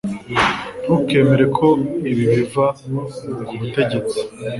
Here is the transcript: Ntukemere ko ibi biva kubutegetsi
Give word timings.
Ntukemere 0.83 1.43
ko 1.57 1.67
ibi 2.09 2.23
biva 2.31 2.65
kubutegetsi 3.47 4.17